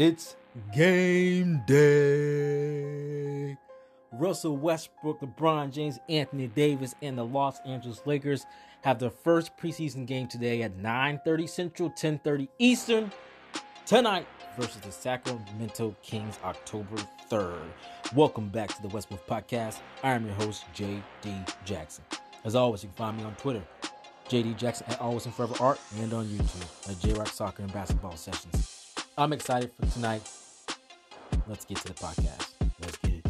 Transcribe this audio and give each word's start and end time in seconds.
It's 0.00 0.34
game 0.74 1.62
day. 1.66 3.58
Russell 4.10 4.56
Westbrook, 4.56 5.20
LeBron 5.20 5.72
James, 5.72 5.98
Anthony 6.08 6.46
Davis, 6.46 6.94
and 7.02 7.18
the 7.18 7.24
Los 7.26 7.60
Angeles 7.66 8.00
Lakers 8.06 8.46
have 8.82 8.98
their 8.98 9.10
first 9.10 9.54
preseason 9.58 10.06
game 10.06 10.26
today 10.26 10.62
at 10.62 10.78
9:30 10.78 11.46
Central, 11.46 11.90
10:30 11.90 12.48
Eastern 12.58 13.12
tonight 13.84 14.26
versus 14.58 14.80
the 14.80 14.90
Sacramento 14.90 15.94
Kings 16.00 16.38
October 16.44 16.96
3rd. 17.28 17.70
Welcome 18.14 18.48
back 18.48 18.74
to 18.74 18.80
the 18.80 18.88
Westbrook 18.88 19.26
Podcast. 19.26 19.80
I 20.02 20.12
am 20.12 20.24
your 20.24 20.34
host, 20.36 20.64
JD 20.72 21.44
Jackson. 21.66 22.04
As 22.44 22.54
always, 22.56 22.82
you 22.82 22.88
can 22.88 22.96
find 22.96 23.18
me 23.18 23.24
on 23.24 23.34
Twitter, 23.34 23.62
JD 24.30 24.54
Jackson 24.54 24.86
at 24.88 24.98
Always 24.98 25.26
and 25.26 25.34
Forever 25.34 25.56
Art, 25.60 25.78
and 25.98 26.14
on 26.14 26.24
YouTube 26.24 26.88
at 26.90 26.98
J 27.00 27.12
Rock 27.12 27.28
Soccer 27.28 27.64
and 27.64 27.72
Basketball 27.74 28.16
Sessions. 28.16 28.79
I'm 29.18 29.32
excited 29.32 29.70
for 29.72 29.86
tonight. 29.92 30.22
Let's 31.46 31.64
get 31.64 31.78
to 31.78 31.88
the 31.88 31.94
podcast. 31.94 32.50
Let's 32.80 32.96
get 32.98 33.12
it. 33.14 33.26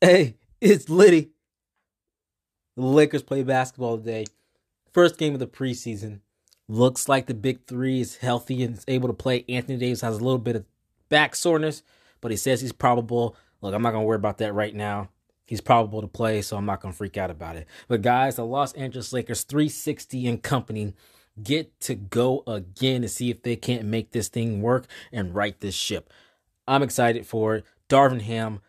Hey, 0.00 0.36
it's 0.60 0.88
Liddy. 0.88 1.30
The 2.76 2.82
Lakers 2.82 3.22
play 3.22 3.42
basketball 3.42 3.98
today. 3.98 4.24
First 4.92 5.18
game 5.18 5.34
of 5.34 5.40
the 5.40 5.46
preseason. 5.46 6.20
Looks 6.68 7.08
like 7.08 7.26
the 7.26 7.34
big 7.34 7.66
three 7.66 8.00
is 8.00 8.16
healthy 8.16 8.62
and 8.62 8.76
is 8.76 8.84
able 8.88 9.08
to 9.08 9.14
play. 9.14 9.44
Anthony 9.48 9.78
Davis 9.78 10.00
has 10.00 10.16
a 10.16 10.24
little 10.24 10.38
bit 10.38 10.56
of 10.56 10.64
back 11.08 11.36
soreness, 11.36 11.82
but 12.20 12.30
he 12.30 12.36
says 12.36 12.60
he's 12.60 12.72
probable. 12.72 13.36
Look, 13.60 13.74
I'm 13.74 13.82
not 13.82 13.92
going 13.92 14.02
to 14.02 14.06
worry 14.06 14.16
about 14.16 14.38
that 14.38 14.52
right 14.52 14.74
now. 14.74 15.10
He's 15.44 15.60
probable 15.60 16.00
to 16.00 16.08
play, 16.08 16.42
so 16.42 16.56
I'm 16.56 16.66
not 16.66 16.80
going 16.80 16.92
to 16.92 16.98
freak 16.98 17.16
out 17.16 17.30
about 17.30 17.56
it. 17.56 17.68
But 17.86 18.02
guys, 18.02 18.34
the 18.34 18.44
Los 18.44 18.72
Angeles 18.72 19.12
Lakers 19.12 19.44
360 19.44 20.26
and 20.26 20.42
company 20.42 20.94
get 21.42 21.78
to 21.80 21.94
go 21.94 22.42
again 22.46 23.02
to 23.02 23.08
see 23.08 23.30
if 23.30 23.42
they 23.42 23.56
can't 23.56 23.84
make 23.84 24.12
this 24.12 24.28
thing 24.28 24.62
work 24.62 24.86
and 25.12 25.34
right 25.34 25.58
this 25.60 25.74
ship. 25.74 26.12
I'm 26.66 26.82
excited 26.82 27.26
for 27.26 27.56
it. 27.56 27.64
Darvin 27.88 28.22
Ham, 28.22 28.60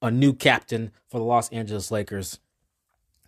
a 0.00 0.10
new 0.10 0.32
captain 0.32 0.92
for 1.08 1.18
the 1.18 1.24
Los 1.24 1.48
Angeles 1.50 1.90
Lakers 1.90 2.38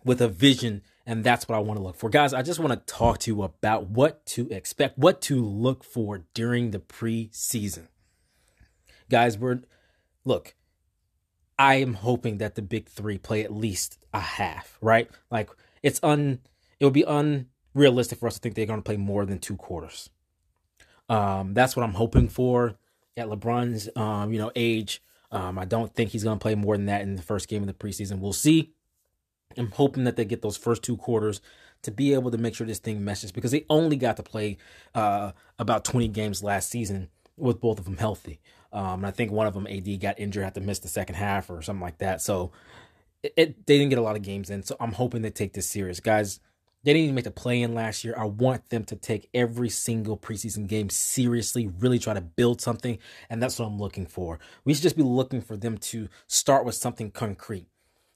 with 0.03 0.21
a 0.21 0.27
vision, 0.27 0.81
and 1.05 1.23
that's 1.23 1.47
what 1.47 1.55
I 1.55 1.59
want 1.59 1.77
to 1.77 1.83
look 1.83 1.95
for. 1.95 2.09
Guys, 2.09 2.33
I 2.33 2.41
just 2.41 2.59
want 2.59 2.73
to 2.73 2.93
talk 2.93 3.19
to 3.19 3.31
you 3.31 3.43
about 3.43 3.89
what 3.89 4.25
to 4.27 4.49
expect, 4.49 4.97
what 4.97 5.21
to 5.23 5.43
look 5.43 5.83
for 5.83 6.25
during 6.33 6.71
the 6.71 6.79
preseason. 6.79 7.87
Guys, 9.09 9.37
we're 9.37 9.61
look, 10.25 10.55
I 11.59 11.75
am 11.75 11.95
hoping 11.95 12.39
that 12.39 12.55
the 12.55 12.61
big 12.61 12.89
three 12.89 13.17
play 13.17 13.43
at 13.43 13.53
least 13.53 13.99
a 14.13 14.19
half, 14.19 14.77
right? 14.81 15.09
Like 15.29 15.49
it's 15.81 15.99
un 16.01 16.39
it 16.79 16.85
would 16.85 16.93
be 16.93 17.05
un 17.05 17.47
realistic 17.73 18.19
for 18.19 18.27
us 18.27 18.35
to 18.35 18.39
think 18.39 18.55
they're 18.55 18.65
going 18.65 18.79
to 18.79 18.83
play 18.83 18.97
more 18.97 19.25
than 19.25 19.39
two 19.39 19.55
quarters. 19.55 20.09
Um, 21.09 21.53
that's 21.53 21.75
what 21.75 21.83
I'm 21.83 21.93
hoping 21.93 22.29
for 22.29 22.75
at 23.17 23.27
LeBron's, 23.27 23.89
um, 23.95 24.31
you 24.31 24.39
know, 24.39 24.51
age. 24.55 25.01
Um, 25.31 25.57
I 25.57 25.65
don't 25.65 25.93
think 25.93 26.11
he's 26.11 26.23
going 26.23 26.37
to 26.37 26.41
play 26.41 26.55
more 26.55 26.77
than 26.77 26.85
that 26.87 27.01
in 27.01 27.15
the 27.15 27.21
first 27.21 27.47
game 27.47 27.63
of 27.63 27.67
the 27.67 27.73
preseason. 27.73 28.19
We'll 28.19 28.33
see. 28.33 28.73
I'm 29.57 29.71
hoping 29.71 30.03
that 30.05 30.15
they 30.15 30.25
get 30.25 30.41
those 30.41 30.57
first 30.57 30.83
two 30.83 30.97
quarters 30.97 31.41
to 31.83 31.91
be 31.91 32.13
able 32.13 32.31
to 32.31 32.37
make 32.37 32.55
sure 32.55 32.65
this 32.65 32.79
thing 32.79 33.03
meshes 33.03 33.31
because 33.31 33.51
they 33.51 33.65
only 33.69 33.95
got 33.95 34.17
to 34.17 34.23
play 34.23 34.57
uh, 34.95 35.31
about 35.59 35.83
20 35.85 36.07
games 36.07 36.43
last 36.43 36.69
season 36.69 37.09
with 37.37 37.59
both 37.59 37.79
of 37.79 37.85
them 37.85 37.97
healthy. 37.97 38.39
Um, 38.71 38.99
and 38.99 39.05
I 39.05 39.11
think 39.11 39.31
one 39.31 39.45
of 39.45 39.53
them, 39.53 39.67
AD, 39.67 39.99
got 39.99 40.19
injured, 40.19 40.43
had 40.43 40.55
to 40.55 40.61
miss 40.61 40.79
the 40.79 40.87
second 40.87 41.15
half 41.15 41.49
or 41.49 41.61
something 41.61 41.81
like 41.81 41.99
that. 41.99 42.21
So 42.21 42.51
it, 43.21 43.33
it, 43.37 43.67
they 43.67 43.77
didn't 43.77 43.89
get 43.89 43.99
a 43.99 44.03
lot 44.03 44.15
of 44.15 44.23
games 44.23 44.49
in. 44.49 44.63
So 44.63 44.75
I'm 44.79 44.93
hoping 44.93 45.21
they 45.21 45.29
take 45.29 45.53
this 45.53 45.69
serious, 45.69 45.99
guys. 45.99 46.39
They 46.83 46.91
didn't 46.91 47.03
even 47.03 47.15
make 47.15 47.23
the 47.23 47.31
play 47.31 47.61
in 47.61 47.73
last 47.73 48.03
year. 48.03 48.13
I 48.17 48.25
want 48.25 48.69
them 48.69 48.83
to 48.85 48.95
take 48.97 49.29
every 49.33 49.69
single 49.69 50.17
preseason 50.17 50.67
game 50.67 50.89
seriously, 50.89 51.67
really 51.79 51.97
try 51.97 52.13
to 52.13 52.21
build 52.21 52.59
something. 52.59 52.97
And 53.29 53.41
that's 53.41 53.57
what 53.57 53.67
I'm 53.67 53.79
looking 53.79 54.05
for. 54.05 54.39
We 54.65 54.73
should 54.73 54.83
just 54.83 54.97
be 54.97 55.03
looking 55.03 55.41
for 55.41 55.55
them 55.55 55.77
to 55.77 56.09
start 56.27 56.65
with 56.65 56.75
something 56.75 57.11
concrete, 57.11 57.67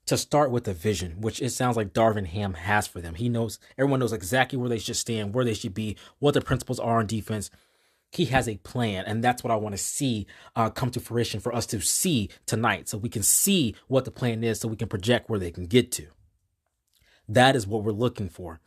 to 0.08 0.18
start 0.18 0.52
with 0.52 0.68
a 0.68 0.74
vision, 0.74 1.22
which 1.22 1.42
it 1.42 1.52
sounds 1.52 1.78
like 1.78 1.94
Darvin 1.94 2.28
Ham 2.28 2.56
has 2.56 2.88
for 2.88 3.00
them. 3.00 3.16
He 3.16 3.30
knows, 3.30 3.58
everyone 3.78 4.02
knows 4.02 4.14
exactly 4.14 4.58
where 4.58 4.70
they 4.70 4.80
should 4.80 4.98
stand, 4.98 5.34
where 5.34 5.46
they 5.46 5.54
should 5.54 5.74
be, 5.74 5.96
what 6.20 6.34
the 6.34 6.42
principles 6.42 6.80
are 6.80 7.00
on 7.00 7.08
defense. 7.08 7.50
He 8.12 8.26
has 8.26 8.48
a 8.48 8.58
plan, 8.58 9.04
and 9.06 9.24
that's 9.24 9.44
what 9.44 9.52
I 9.52 9.58
want 9.58 9.74
to 9.74 9.78
see 9.78 10.28
uh, 10.56 10.70
come 10.70 10.92
to 10.92 11.00
fruition 11.00 11.40
for 11.40 11.54
us 11.54 11.66
to 11.68 11.82
see 11.82 12.30
tonight 12.46 12.88
so 12.88 12.98
we 12.98 13.10
can 13.10 13.24
see 13.24 13.76
what 13.88 14.06
the 14.06 14.12
plan 14.12 14.44
is 14.44 14.60
so 14.60 14.68
we 14.68 14.78
can 14.78 14.88
project 14.88 15.30
where 15.30 15.40
they 15.40 15.52
can 15.52 15.66
get 15.66 15.92
to. 15.94 16.08
That 17.28 17.56
is 17.56 17.68
what 17.68 17.84
we're 17.84 17.92
looking 17.92 18.30
for. 18.30 18.60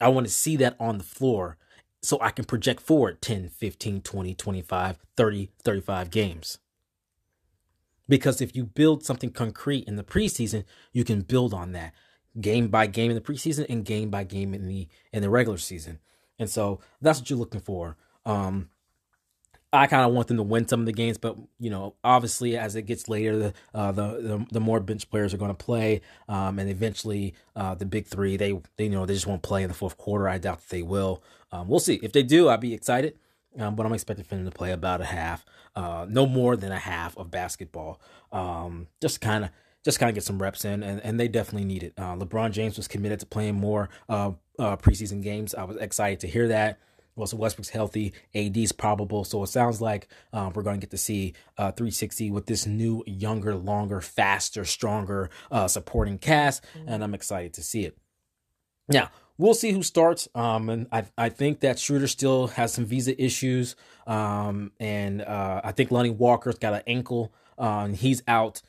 I 0.00 0.08
want 0.08 0.26
to 0.26 0.32
see 0.32 0.56
that 0.56 0.76
on 0.78 0.98
the 0.98 1.04
floor 1.04 1.56
so 2.02 2.18
I 2.20 2.30
can 2.30 2.44
project 2.44 2.80
forward 2.80 3.20
10, 3.20 3.48
15, 3.48 4.00
20, 4.02 4.34
25, 4.34 4.98
30, 5.16 5.50
35 5.62 6.10
games. 6.10 6.58
Because 8.08 8.40
if 8.40 8.54
you 8.54 8.64
build 8.64 9.04
something 9.04 9.30
concrete 9.30 9.88
in 9.88 9.96
the 9.96 10.04
preseason, 10.04 10.64
you 10.92 11.02
can 11.02 11.22
build 11.22 11.52
on 11.52 11.72
that 11.72 11.92
game 12.40 12.68
by 12.68 12.86
game 12.86 13.10
in 13.10 13.16
the 13.16 13.20
preseason 13.20 13.66
and 13.68 13.84
game 13.84 14.10
by 14.10 14.22
game 14.22 14.54
in 14.54 14.68
the 14.68 14.86
in 15.12 15.22
the 15.22 15.30
regular 15.30 15.58
season. 15.58 15.98
And 16.38 16.48
so 16.48 16.80
that's 17.00 17.18
what 17.18 17.30
you're 17.30 17.38
looking 17.38 17.60
for. 17.60 17.96
Um, 18.24 18.68
I 19.72 19.86
kind 19.86 20.06
of 20.06 20.12
want 20.14 20.28
them 20.28 20.36
to 20.36 20.42
win 20.42 20.68
some 20.68 20.80
of 20.80 20.86
the 20.86 20.92
games, 20.92 21.18
but 21.18 21.36
you 21.58 21.70
know, 21.70 21.94
obviously, 22.04 22.56
as 22.56 22.76
it 22.76 22.82
gets 22.82 23.08
later, 23.08 23.36
the 23.36 23.54
uh, 23.74 23.92
the, 23.92 24.06
the, 24.20 24.46
the 24.52 24.60
more 24.60 24.80
bench 24.80 25.10
players 25.10 25.34
are 25.34 25.38
going 25.38 25.54
to 25.54 25.64
play, 25.64 26.00
um, 26.28 26.58
and 26.58 26.70
eventually, 26.70 27.34
uh, 27.56 27.74
the 27.74 27.84
big 27.84 28.06
three 28.06 28.36
they 28.36 28.58
they 28.76 28.84
you 28.84 28.90
know 28.90 29.06
they 29.06 29.14
just 29.14 29.26
won't 29.26 29.42
play 29.42 29.62
in 29.62 29.68
the 29.68 29.74
fourth 29.74 29.98
quarter. 29.98 30.28
I 30.28 30.38
doubt 30.38 30.60
that 30.60 30.68
they 30.68 30.82
will. 30.82 31.22
Um, 31.52 31.68
we'll 31.68 31.80
see 31.80 32.00
if 32.02 32.12
they 32.12 32.22
do. 32.22 32.48
I'd 32.48 32.60
be 32.60 32.74
excited, 32.74 33.18
um, 33.58 33.74
but 33.74 33.86
I'm 33.86 33.92
expecting 33.92 34.24
them 34.24 34.44
to 34.44 34.50
play 34.50 34.72
about 34.72 35.00
a 35.00 35.06
half, 35.06 35.44
uh, 35.74 36.06
no 36.08 36.26
more 36.26 36.56
than 36.56 36.72
a 36.72 36.78
half 36.78 37.16
of 37.16 37.30
basketball, 37.30 38.00
um, 38.32 38.86
just 39.00 39.20
kind 39.20 39.44
of 39.44 39.50
just 39.84 40.00
kind 40.00 40.08
of 40.08 40.14
get 40.14 40.24
some 40.24 40.42
reps 40.42 40.64
in, 40.64 40.82
and, 40.82 41.00
and 41.04 41.18
they 41.20 41.28
definitely 41.28 41.64
need 41.64 41.82
it. 41.82 41.92
Uh, 41.96 42.16
LeBron 42.16 42.50
James 42.50 42.76
was 42.76 42.88
committed 42.88 43.20
to 43.20 43.26
playing 43.26 43.54
more 43.54 43.88
uh, 44.08 44.32
uh, 44.58 44.76
preseason 44.76 45.22
games. 45.22 45.54
I 45.54 45.64
was 45.64 45.76
excited 45.76 46.20
to 46.20 46.26
hear 46.26 46.48
that. 46.48 46.78
Russell 47.16 47.38
Westbrook's 47.38 47.70
healthy. 47.70 48.12
AD's 48.34 48.72
probable. 48.72 49.24
So 49.24 49.42
it 49.42 49.48
sounds 49.48 49.80
like 49.80 50.08
um, 50.32 50.52
we're 50.54 50.62
going 50.62 50.80
to 50.80 50.84
get 50.84 50.90
to 50.90 50.98
see 50.98 51.34
uh, 51.58 51.72
360 51.72 52.30
with 52.30 52.46
this 52.46 52.66
new, 52.66 53.02
younger, 53.06 53.54
longer, 53.54 54.00
faster, 54.00 54.64
stronger 54.64 55.30
uh, 55.50 55.68
supporting 55.68 56.18
cast. 56.18 56.64
Mm-hmm. 56.76 56.88
And 56.88 57.04
I'm 57.04 57.14
excited 57.14 57.54
to 57.54 57.62
see 57.62 57.84
it. 57.84 57.96
Now, 58.88 59.10
we'll 59.38 59.54
see 59.54 59.72
who 59.72 59.82
starts. 59.82 60.28
Um, 60.34 60.68
and 60.68 60.86
I, 60.92 61.04
I 61.16 61.28
think 61.30 61.60
that 61.60 61.78
Schroeder 61.78 62.06
still 62.06 62.48
has 62.48 62.72
some 62.72 62.84
visa 62.84 63.20
issues. 63.20 63.74
Um, 64.06 64.72
and 64.78 65.22
uh, 65.22 65.62
I 65.64 65.72
think 65.72 65.90
Lonnie 65.90 66.10
Walker's 66.10 66.58
got 66.58 66.74
an 66.74 66.82
ankle. 66.86 67.32
Uh, 67.58 67.84
and 67.86 67.96
he's 67.96 68.22
out. 68.28 68.62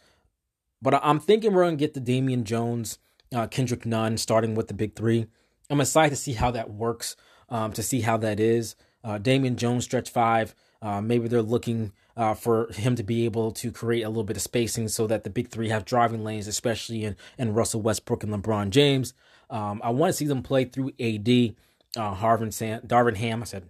But 0.81 0.95
I'm 1.03 1.19
thinking 1.19 1.53
we're 1.53 1.63
going 1.63 1.77
to 1.77 1.83
get 1.83 1.93
the 1.93 1.99
Damian 1.99 2.43
Jones, 2.45 2.99
uh, 3.33 3.47
Kendrick 3.47 3.85
Nunn 3.85 4.17
starting 4.17 4.55
with 4.55 4.67
the 4.67 4.73
big 4.73 4.95
three. 4.95 5.27
I'm 5.69 5.81
excited 5.81 6.11
to 6.11 6.15
see 6.15 6.33
how 6.33 6.51
that 6.51 6.69
works 6.69 7.15
um, 7.49 7.71
to 7.73 7.83
see 7.83 8.01
how 8.01 8.17
that 8.17 8.39
is. 8.39 8.75
Uh, 9.03 9.17
Damian 9.17 9.55
Jones, 9.55 9.83
stretch 9.83 10.09
five. 10.09 10.53
Uh, 10.81 11.01
maybe 11.01 11.27
they're 11.27 11.41
looking 11.41 11.91
uh, 12.15 12.33
for 12.33 12.71
him 12.73 12.95
to 12.95 13.03
be 13.03 13.25
able 13.25 13.51
to 13.51 13.71
create 13.71 14.03
a 14.03 14.09
little 14.09 14.23
bit 14.23 14.37
of 14.37 14.43
spacing 14.43 14.87
so 14.87 15.07
that 15.07 15.23
the 15.23 15.29
big 15.29 15.49
three 15.49 15.69
have 15.69 15.85
driving 15.85 16.23
lanes, 16.23 16.47
especially 16.47 17.03
in, 17.03 17.15
in 17.37 17.53
Russell 17.53 17.81
Westbrook 17.81 18.23
and 18.23 18.33
LeBron 18.33 18.69
James. 18.69 19.13
Um, 19.49 19.81
I 19.83 19.91
want 19.91 20.09
to 20.09 20.13
see 20.17 20.25
them 20.25 20.43
play 20.43 20.65
through 20.65 20.89
AD. 20.99 21.55
Uh, 21.95 22.15
Harvin 22.15 22.53
San- 22.53 22.81
Darvin 22.81 23.17
Ham, 23.17 23.41
I 23.41 23.45
said 23.45 23.69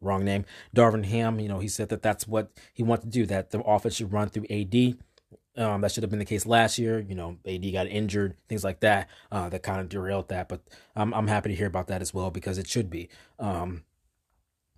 wrong 0.00 0.24
name. 0.24 0.44
Darvin 0.74 1.04
Ham, 1.04 1.40
you 1.40 1.48
know, 1.48 1.58
he 1.58 1.68
said 1.68 1.88
that 1.90 2.02
that's 2.02 2.26
what 2.26 2.50
he 2.72 2.82
wanted 2.82 3.02
to 3.02 3.08
do, 3.08 3.26
that 3.26 3.50
the 3.50 3.60
offense 3.60 3.96
should 3.96 4.12
run 4.12 4.28
through 4.28 4.46
AD. 4.50 4.96
Um, 5.56 5.80
that 5.80 5.92
should 5.92 6.02
have 6.02 6.10
been 6.10 6.18
the 6.18 6.24
case 6.24 6.46
last 6.46 6.78
year. 6.78 6.98
You 7.00 7.14
know, 7.14 7.38
AD 7.46 7.72
got 7.72 7.86
injured, 7.86 8.36
things 8.48 8.64
like 8.64 8.80
that. 8.80 9.08
Uh, 9.32 9.48
that 9.48 9.62
kind 9.62 9.80
of 9.80 9.88
derailed 9.88 10.28
that. 10.28 10.48
But 10.48 10.60
I'm 10.94 11.14
I'm 11.14 11.28
happy 11.28 11.50
to 11.50 11.56
hear 11.56 11.66
about 11.66 11.88
that 11.88 12.02
as 12.02 12.12
well 12.12 12.30
because 12.30 12.58
it 12.58 12.68
should 12.68 12.90
be. 12.90 13.08
Um, 13.38 13.84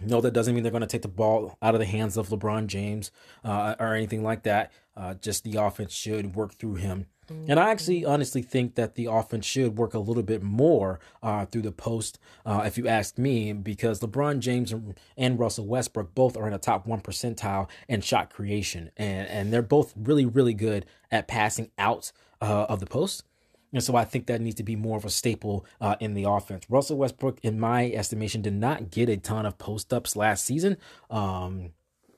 no, 0.00 0.20
that 0.20 0.32
doesn't 0.32 0.54
mean 0.54 0.62
they're 0.62 0.70
going 0.70 0.80
to 0.82 0.86
take 0.86 1.02
the 1.02 1.08
ball 1.08 1.58
out 1.60 1.74
of 1.74 1.80
the 1.80 1.86
hands 1.86 2.16
of 2.16 2.28
LeBron 2.28 2.68
James 2.68 3.10
uh, 3.44 3.74
or 3.80 3.94
anything 3.94 4.22
like 4.22 4.44
that. 4.44 4.72
Uh, 4.96 5.14
just 5.14 5.44
the 5.44 5.56
offense 5.56 5.92
should 5.92 6.36
work 6.36 6.54
through 6.54 6.76
him 6.76 7.06
and 7.30 7.58
I 7.60 7.70
actually 7.70 8.04
honestly 8.04 8.42
think 8.42 8.74
that 8.74 8.94
the 8.94 9.06
offense 9.06 9.46
should 9.46 9.76
work 9.76 9.94
a 9.94 9.98
little 9.98 10.22
bit 10.22 10.42
more 10.42 11.00
uh, 11.22 11.46
through 11.46 11.62
the 11.62 11.72
post, 11.72 12.18
uh, 12.46 12.62
if 12.64 12.78
you 12.78 12.88
ask 12.88 13.18
me, 13.18 13.52
because 13.52 14.00
LeBron 14.00 14.40
James 14.40 14.74
and 15.16 15.38
Russell 15.38 15.66
Westbrook 15.66 16.14
both 16.14 16.36
are 16.36 16.46
in 16.46 16.52
the 16.52 16.58
top 16.58 16.86
one 16.86 17.00
percentile 17.00 17.68
in 17.88 18.00
shot 18.00 18.32
creation, 18.32 18.90
and 18.96 19.28
and 19.28 19.52
they're 19.52 19.62
both 19.62 19.94
really 19.96 20.26
really 20.26 20.54
good 20.54 20.86
at 21.10 21.28
passing 21.28 21.70
out 21.78 22.12
uh, 22.40 22.66
of 22.68 22.80
the 22.80 22.86
post. 22.86 23.24
And 23.72 23.82
so 23.82 23.96
I 23.96 24.04
think 24.04 24.26
that 24.26 24.40
needs 24.40 24.56
to 24.56 24.62
be 24.62 24.76
more 24.76 24.96
of 24.96 25.04
a 25.04 25.10
staple 25.10 25.66
uh, 25.80 25.96
in 26.00 26.14
the 26.14 26.24
offense. 26.24 26.64
Russell 26.70 26.96
Westbrook, 26.96 27.38
in 27.42 27.60
my 27.60 27.90
estimation, 27.90 28.40
did 28.40 28.54
not 28.54 28.90
get 28.90 29.10
a 29.10 29.16
ton 29.18 29.44
of 29.44 29.58
post 29.58 29.92
ups 29.92 30.16
last 30.16 30.44
season. 30.44 30.78
Um, 31.10 31.72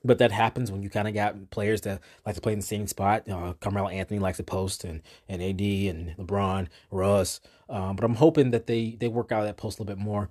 but 0.05 0.19
that 0.19 0.33
happens 0.33 0.73
when 0.73 0.83
you 0.83 0.91
kind 0.91 1.09
of 1.09 1.15
got 1.15 1.51
players 1.51 1.83
that 1.83 2.01
like 2.27 2.35
to 2.37 2.41
play 2.41 2.53
in 2.55 2.61
the 2.61 2.67
same 2.67 2.87
spot. 2.87 3.29
Uh, 3.29 3.55
Carmelo 3.61 3.89
Anthony 3.89 4.19
likes 4.21 4.39
to 4.39 4.45
post, 4.45 4.85
and 4.85 5.03
and 5.29 5.43
AD 5.43 5.61
and 5.61 6.17
LeBron, 6.19 6.69
Russ. 6.91 7.41
Um, 7.69 7.97
but 7.97 8.05
I'm 8.05 8.17
hoping 8.17 8.51
that 8.53 8.67
they 8.67 8.97
they 9.01 9.09
work 9.09 9.33
out 9.33 9.45
that 9.45 9.57
post 9.59 9.79
a 9.79 9.83
little 9.83 9.97
bit 9.97 10.03
more. 10.05 10.31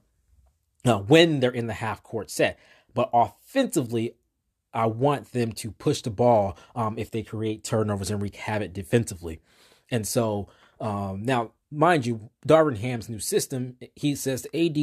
uh, 0.85 0.99
when 0.99 1.39
they're 1.39 1.51
in 1.51 1.67
the 1.67 1.73
half 1.73 2.03
court 2.03 2.29
set. 2.29 2.59
But 2.93 3.09
offensively, 3.13 4.15
I 4.73 4.87
want 4.87 5.31
them 5.33 5.51
to 5.53 5.71
push 5.71 6.01
the 6.01 6.11
ball 6.11 6.57
um, 6.75 6.97
if 6.97 7.11
they 7.11 7.23
create 7.23 7.63
turnovers 7.63 8.11
and 8.11 8.21
wreak 8.21 8.35
havoc 8.37 8.73
defensively. 8.73 9.41
And 9.91 10.07
so 10.07 10.49
um, 10.79 11.23
now, 11.23 11.51
mind 11.71 12.05
you, 12.05 12.29
Darvin 12.47 12.77
Ham's 12.77 13.09
new 13.09 13.19
system, 13.19 13.77
he 13.95 14.15
says 14.15 14.47
AD 14.53 14.77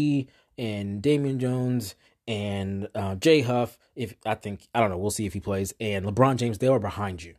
and 0.59 1.03
Damian 1.03 1.39
Jones 1.39 1.95
and 2.27 2.89
uh, 2.95 3.15
Jay 3.17 3.43
Huff, 3.43 3.79
if 3.95 4.15
I 4.25 4.35
think, 4.35 4.69
I 4.75 4.81
don't 4.81 4.91
know, 4.91 4.99
we'll 4.99 5.11
see 5.11 5.27
if 5.27 5.33
he 5.33 5.41
plays, 5.41 5.75
and 5.81 6.05
LeBron 6.05 6.37
James, 6.37 6.59
they 6.59 6.69
are 6.69 6.81
behind 6.81 7.23
you. 7.23 7.35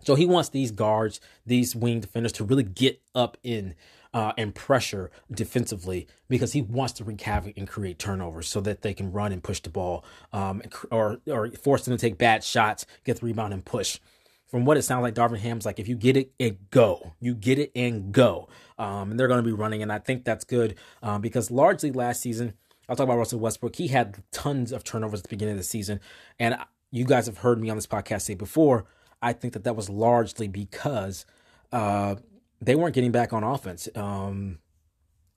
So 0.00 0.14
he 0.14 0.26
wants 0.26 0.50
these 0.50 0.70
guards, 0.70 1.20
these 1.44 1.74
wing 1.74 2.00
defenders 2.00 2.32
to 2.32 2.44
really 2.44 2.62
get 2.62 3.00
up 3.14 3.36
in 3.42 3.74
uh, 4.14 4.32
and 4.38 4.54
pressure 4.54 5.10
defensively 5.30 6.06
because 6.28 6.52
he 6.52 6.62
wants 6.62 6.94
to 6.94 7.04
wreak 7.04 7.20
havoc 7.20 7.56
and 7.56 7.68
create 7.68 7.98
turnovers 7.98 8.48
so 8.48 8.60
that 8.60 8.82
they 8.82 8.94
can 8.94 9.12
run 9.12 9.32
and 9.32 9.42
push 9.42 9.60
the 9.60 9.68
ball 9.68 10.04
um, 10.32 10.62
or, 10.90 11.18
or 11.26 11.50
force 11.50 11.84
them 11.84 11.96
to 11.96 12.00
take 12.00 12.16
bad 12.16 12.42
shots, 12.42 12.86
get 13.04 13.20
the 13.20 13.26
rebound 13.26 13.52
and 13.52 13.64
push. 13.64 13.98
From 14.46 14.64
what 14.64 14.76
it 14.76 14.82
sounds 14.82 15.02
like, 15.02 15.14
Darvin 15.14 15.38
Ham's 15.38 15.66
like, 15.66 15.80
if 15.80 15.88
you 15.88 15.96
get 15.96 16.16
it 16.16 16.32
and 16.38 16.56
go, 16.70 17.14
you 17.20 17.34
get 17.34 17.58
it 17.58 17.72
and 17.74 18.12
go. 18.12 18.48
Um, 18.78 19.10
and 19.10 19.20
they're 19.20 19.28
going 19.28 19.42
to 19.42 19.46
be 19.46 19.52
running. 19.52 19.82
And 19.82 19.92
I 19.92 19.98
think 19.98 20.24
that's 20.24 20.44
good 20.44 20.76
um, 21.02 21.20
because 21.20 21.50
largely 21.50 21.90
last 21.90 22.22
season, 22.22 22.54
I'll 22.88 22.96
talk 22.96 23.04
about 23.04 23.18
Russell 23.18 23.40
Westbrook. 23.40 23.76
He 23.76 23.88
had 23.88 24.22
tons 24.30 24.72
of 24.72 24.84
turnovers 24.84 25.20
at 25.20 25.24
the 25.24 25.28
beginning 25.28 25.52
of 25.52 25.58
the 25.58 25.64
season. 25.64 26.00
And 26.38 26.56
you 26.90 27.04
guys 27.04 27.26
have 27.26 27.38
heard 27.38 27.60
me 27.60 27.68
on 27.70 27.76
this 27.76 27.86
podcast 27.86 28.22
say 28.22 28.34
before, 28.34 28.84
I 29.20 29.32
think 29.32 29.54
that 29.54 29.64
that 29.64 29.74
was 29.74 29.88
largely 29.88 30.48
because 30.48 31.26
uh, 31.72 32.16
they 32.60 32.74
weren't 32.74 32.94
getting 32.94 33.12
back 33.12 33.32
on 33.32 33.42
offense. 33.42 33.88
Um, 33.94 34.58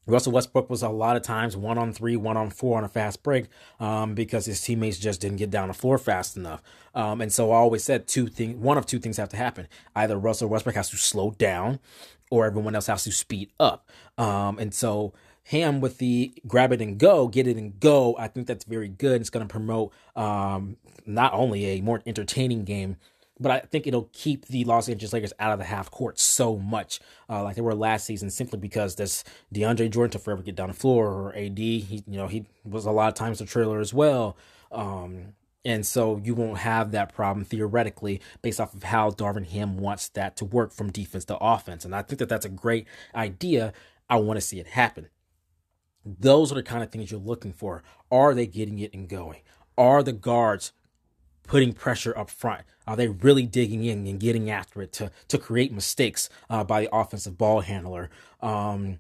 Russell 0.05 0.31
Westbrook 0.31 0.69
was 0.69 0.81
a 0.81 0.89
lot 0.89 1.15
of 1.15 1.21
times 1.21 1.55
one 1.55 1.77
on 1.77 1.93
three, 1.93 2.15
one 2.15 2.35
on 2.35 2.49
four 2.49 2.77
on 2.77 2.83
a 2.83 2.89
fast 2.89 3.21
break 3.21 3.45
um, 3.79 4.15
because 4.15 4.45
his 4.45 4.61
teammates 4.61 4.97
just 4.97 5.21
didn't 5.21 5.37
get 5.37 5.51
down 5.51 5.67
the 5.67 5.73
floor 5.73 5.97
fast 5.97 6.35
enough. 6.35 6.63
Um, 6.95 7.21
and 7.21 7.31
so 7.31 7.51
I 7.51 7.57
always 7.57 7.83
said 7.83 8.07
two 8.07 8.27
things. 8.27 8.55
One 8.55 8.77
of 8.77 8.85
two 8.85 8.99
things 8.99 9.17
have 9.17 9.29
to 9.29 9.37
happen: 9.37 9.67
either 9.95 10.17
Russell 10.17 10.49
Westbrook 10.49 10.75
has 10.75 10.89
to 10.89 10.97
slow 10.97 11.31
down, 11.31 11.79
or 12.31 12.45
everyone 12.45 12.75
else 12.75 12.87
has 12.87 13.03
to 13.03 13.11
speed 13.11 13.51
up. 13.59 13.87
Um, 14.17 14.57
and 14.57 14.73
so 14.73 15.13
Ham 15.49 15.81
with 15.81 15.97
the 15.97 16.33
grab 16.47 16.71
it 16.71 16.81
and 16.81 16.97
go, 16.97 17.27
get 17.27 17.47
it 17.47 17.57
and 17.57 17.79
go. 17.79 18.15
I 18.17 18.27
think 18.27 18.47
that's 18.47 18.65
very 18.65 18.87
good. 18.87 19.21
It's 19.21 19.29
going 19.29 19.47
to 19.47 19.51
promote 19.51 19.93
um, 20.15 20.77
not 21.05 21.33
only 21.33 21.65
a 21.65 21.81
more 21.81 22.01
entertaining 22.05 22.63
game 22.63 22.97
but 23.39 23.51
I 23.51 23.59
think 23.59 23.87
it'll 23.87 24.09
keep 24.11 24.47
the 24.47 24.65
Los 24.65 24.89
Angeles 24.89 25.13
Lakers 25.13 25.33
out 25.39 25.53
of 25.53 25.59
the 25.59 25.65
half 25.65 25.89
court 25.89 26.19
so 26.19 26.57
much, 26.57 26.99
uh, 27.29 27.41
like 27.43 27.55
they 27.55 27.61
were 27.61 27.73
last 27.73 28.05
season, 28.05 28.29
simply 28.29 28.59
because 28.59 28.95
this 28.95 29.23
DeAndre 29.53 29.89
Jordan 29.89 30.11
to 30.11 30.19
forever 30.19 30.41
get 30.41 30.55
down 30.55 30.67
the 30.67 30.73
floor, 30.73 31.07
or 31.07 31.35
AD, 31.35 31.57
he 31.57 32.03
you 32.05 32.17
know 32.17 32.27
he 32.27 32.45
was 32.65 32.85
a 32.85 32.91
lot 32.91 33.07
of 33.07 33.13
times 33.13 33.39
the 33.39 33.45
trailer 33.45 33.79
as 33.79 33.93
well, 33.93 34.35
um, 34.71 35.33
and 35.63 35.85
so 35.85 36.17
you 36.23 36.35
won't 36.35 36.59
have 36.59 36.91
that 36.91 37.13
problem 37.13 37.45
theoretically 37.45 38.21
based 38.41 38.59
off 38.59 38.73
of 38.73 38.83
how 38.83 39.11
Darvin 39.11 39.47
Ham 39.47 39.77
wants 39.77 40.09
that 40.09 40.35
to 40.37 40.45
work 40.45 40.73
from 40.73 40.91
defense 40.91 41.25
to 41.25 41.37
offense, 41.37 41.85
and 41.85 41.95
I 41.95 42.01
think 42.01 42.19
that 42.19 42.29
that's 42.29 42.45
a 42.45 42.49
great 42.49 42.87
idea. 43.15 43.73
I 44.09 44.17
want 44.17 44.37
to 44.37 44.41
see 44.41 44.59
it 44.59 44.67
happen. 44.67 45.07
Those 46.05 46.51
are 46.51 46.55
the 46.55 46.63
kind 46.63 46.83
of 46.83 46.91
things 46.91 47.11
you're 47.11 47.19
looking 47.19 47.53
for. 47.53 47.83
Are 48.11 48.33
they 48.33 48.47
getting 48.47 48.79
it 48.79 48.93
and 48.93 49.07
going? 49.07 49.41
Are 49.77 50.01
the 50.01 50.13
guards 50.13 50.71
putting 51.43 51.73
pressure 51.73 52.17
up 52.17 52.29
front? 52.29 52.63
Are 52.87 52.95
they 52.95 53.07
really 53.07 53.45
digging 53.45 53.83
in 53.83 54.05
and 54.07 54.19
getting 54.19 54.49
after 54.49 54.81
it 54.81 54.93
to 54.93 55.11
to 55.27 55.37
create 55.37 55.71
mistakes 55.71 56.29
uh, 56.49 56.63
by 56.63 56.81
the 56.81 56.95
offensive 56.95 57.37
ball 57.37 57.61
handler? 57.61 58.09
Um, 58.41 58.99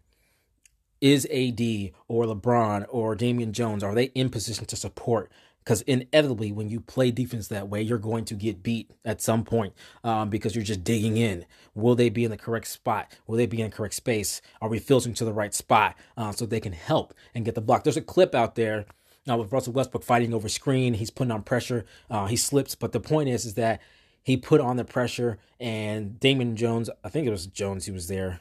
is 1.01 1.25
AD 1.25 1.61
or 2.07 2.25
LeBron 2.25 2.85
or 2.89 3.15
Damian 3.15 3.53
Jones 3.53 3.83
are 3.83 3.95
they 3.95 4.05
in 4.05 4.29
position 4.29 4.65
to 4.65 4.75
support? 4.75 5.31
Because 5.69 5.83
inevitably, 5.83 6.51
when 6.51 6.67
you 6.67 6.79
play 6.79 7.11
defense 7.11 7.47
that 7.49 7.69
way, 7.69 7.79
you're 7.79 7.99
going 7.99 8.25
to 8.25 8.33
get 8.33 8.63
beat 8.63 8.89
at 9.05 9.21
some 9.21 9.43
point 9.43 9.75
um, 10.03 10.31
because 10.31 10.55
you're 10.55 10.63
just 10.63 10.83
digging 10.83 11.15
in. 11.15 11.45
Will 11.75 11.93
they 11.93 12.09
be 12.09 12.23
in 12.23 12.31
the 12.31 12.37
correct 12.37 12.65
spot? 12.65 13.15
Will 13.27 13.37
they 13.37 13.45
be 13.45 13.61
in 13.61 13.69
the 13.69 13.75
correct 13.75 13.93
space? 13.93 14.41
Are 14.63 14.67
we 14.67 14.79
filtering 14.79 15.13
to 15.13 15.25
the 15.25 15.31
right 15.31 15.53
spot 15.53 15.95
uh, 16.17 16.31
so 16.31 16.47
they 16.47 16.59
can 16.59 16.73
help 16.73 17.13
and 17.35 17.45
get 17.45 17.53
the 17.53 17.61
block? 17.61 17.83
There's 17.83 17.97
a 17.97 18.01
clip 18.01 18.33
out 18.33 18.55
there 18.55 18.87
now 19.27 19.37
with 19.37 19.51
Russell 19.51 19.73
Westbrook 19.73 20.03
fighting 20.03 20.33
over 20.33 20.49
screen, 20.49 20.95
he's 20.95 21.11
putting 21.11 21.29
on 21.29 21.43
pressure. 21.43 21.85
Uh, 22.09 22.25
he 22.25 22.35
slips, 22.35 22.73
but 22.73 22.91
the 22.91 22.99
point 22.99 23.29
is, 23.29 23.45
is 23.45 23.53
that 23.53 23.79
he 24.23 24.37
put 24.37 24.61
on 24.61 24.77
the 24.77 24.85
pressure, 24.85 25.37
and 25.59 26.19
Damon 26.19 26.55
Jones, 26.55 26.89
I 27.03 27.09
think 27.09 27.27
it 27.27 27.31
was 27.31 27.45
Jones, 27.45 27.85
he 27.85 27.91
was 27.91 28.07
there. 28.07 28.39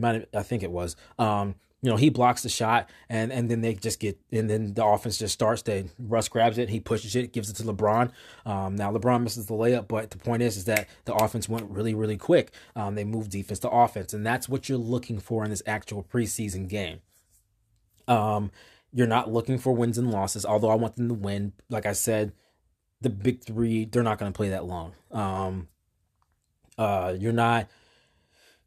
Have, 0.00 0.26
I 0.32 0.44
think 0.44 0.62
it 0.62 0.70
was. 0.70 0.94
Um, 1.18 1.56
you 1.80 1.90
know, 1.90 1.96
he 1.96 2.10
blocks 2.10 2.42
the 2.42 2.48
shot, 2.48 2.90
and 3.08 3.32
and 3.32 3.48
then 3.48 3.60
they 3.60 3.74
just 3.74 4.00
get, 4.00 4.18
and 4.32 4.50
then 4.50 4.74
the 4.74 4.84
offense 4.84 5.16
just 5.18 5.34
starts. 5.34 5.62
They 5.62 5.84
Russ 5.98 6.28
grabs 6.28 6.58
it, 6.58 6.68
he 6.68 6.80
pushes 6.80 7.14
it, 7.14 7.32
gives 7.32 7.48
it 7.50 7.56
to 7.56 7.62
LeBron. 7.62 8.10
Um, 8.44 8.74
now 8.74 8.92
LeBron 8.92 9.22
misses 9.22 9.46
the 9.46 9.54
layup, 9.54 9.86
but 9.86 10.10
the 10.10 10.18
point 10.18 10.42
is, 10.42 10.56
is 10.56 10.64
that 10.64 10.88
the 11.04 11.14
offense 11.14 11.48
went 11.48 11.70
really, 11.70 11.94
really 11.94 12.16
quick. 12.16 12.52
Um, 12.74 12.96
they 12.96 13.04
moved 13.04 13.30
defense 13.30 13.60
to 13.60 13.70
offense, 13.70 14.12
and 14.12 14.26
that's 14.26 14.48
what 14.48 14.68
you're 14.68 14.78
looking 14.78 15.20
for 15.20 15.44
in 15.44 15.50
this 15.50 15.62
actual 15.66 16.02
preseason 16.02 16.68
game. 16.68 17.00
Um, 18.08 18.50
you're 18.92 19.06
not 19.06 19.32
looking 19.32 19.58
for 19.58 19.72
wins 19.72 19.98
and 19.98 20.10
losses, 20.10 20.44
although 20.44 20.70
I 20.70 20.74
want 20.74 20.96
them 20.96 21.08
to 21.08 21.14
win. 21.14 21.52
Like 21.68 21.86
I 21.86 21.92
said, 21.92 22.32
the 23.00 23.10
big 23.10 23.44
three, 23.44 23.84
they're 23.84 24.02
not 24.02 24.18
going 24.18 24.32
to 24.32 24.36
play 24.36 24.48
that 24.48 24.64
long. 24.64 24.94
Um, 25.12 25.68
uh, 26.76 27.14
you're 27.18 27.32
not, 27.32 27.68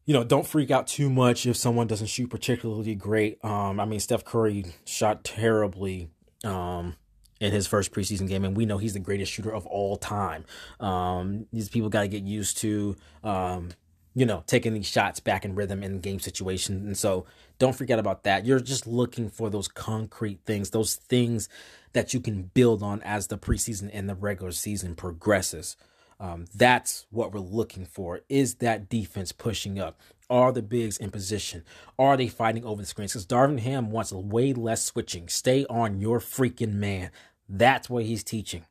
you 0.06 0.13
know, 0.13 0.24
don't 0.24 0.48
freak 0.48 0.71
out 0.71 0.88
too 0.88 1.09
much 1.09 1.45
if 1.45 1.56
someone 1.56 1.88
doesn't 1.88 2.07
shoot 2.07 2.30
particularly 2.30 2.95
great. 2.95 3.44
Um, 3.44 3.80
I 3.80 3.86
mean, 3.86 4.00
Steph 4.00 4.25
Curry 4.25 4.65
shot 4.86 5.24
terribly 5.24 6.09
um, 6.44 6.95
in 7.39 7.51
his 7.51 7.68
first 7.68 7.92
preseason 7.92 8.27
game, 8.27 8.44
and 8.44 8.57
we 8.57 8.65
know 8.65 8.77
he's 8.77 8.94
the 8.94 9.00
greatest 9.00 9.31
shooter 9.31 9.53
of 9.53 9.65
all 9.68 9.98
time. 9.98 10.45
Um, 10.80 11.45
these 11.53 11.69
people 11.69 11.89
got 11.89 12.01
to 12.01 12.07
get 12.07 12.24
used 12.24 12.57
to, 12.57 12.95
um, 13.24 13.69
you 14.13 14.25
know, 14.25 14.44
taking 14.48 14.74
these 14.74 14.88
shots 14.88 15.19
back 15.19 15.45
in 15.45 15.56
rhythm 15.56 15.83
in 15.83 16.00
game 16.00 16.19
situations. 16.19 16.86
And 16.86 16.97
so 16.97 17.25
don't 17.59 17.75
forget 17.75 18.00
about 18.00 18.24
that. 18.24 18.45
You're 18.45 18.59
just 18.59 18.88
looking 18.88 19.30
for 19.30 19.50
those 19.50 19.68
concrete 19.68 20.39
things, 20.45 20.71
those 20.71 20.95
things 20.95 21.47
that 21.94 22.13
you 22.13 22.19
can 22.19 22.44
build 22.54 22.81
on 22.81 23.01
as 23.04 23.27
the 23.27 23.38
preseason 23.38 23.89
and 23.94 24.09
the 24.09 24.15
regular 24.15 24.51
season 24.51 24.95
progresses. 24.95 25.77
Um, 26.21 26.45
that's 26.53 27.07
what 27.09 27.33
we're 27.33 27.39
looking 27.39 27.83
for. 27.83 28.21
Is 28.29 28.56
that 28.56 28.89
defense 28.89 29.31
pushing 29.31 29.79
up? 29.79 30.00
Are 30.29 30.51
the 30.51 30.62
bigs 30.62 30.97
in 30.97 31.09
position? 31.09 31.63
Are 31.97 32.15
they 32.15 32.27
fighting 32.27 32.63
over 32.63 32.79
the 32.79 32.88
screens? 32.88 33.12
Because 33.12 33.25
Darvin 33.25 33.59
Ham 33.59 33.89
wants 33.89 34.13
way 34.13 34.53
less 34.53 34.83
switching. 34.83 35.27
Stay 35.27 35.65
on 35.65 36.00
your 36.00 36.19
freaking 36.19 36.73
man. 36.73 37.09
That's 37.49 37.90
what 37.90 38.06
he's 38.06 38.23
teaching. 38.23 38.66